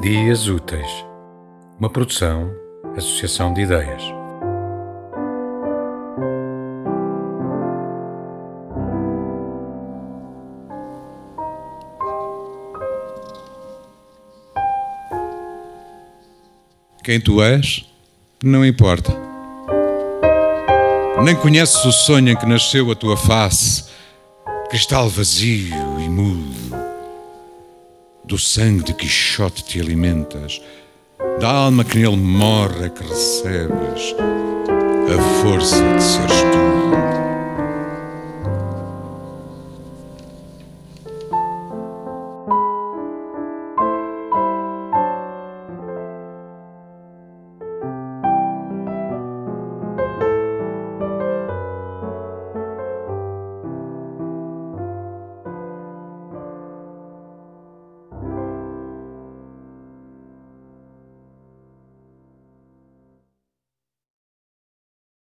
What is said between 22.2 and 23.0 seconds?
em que nasceu a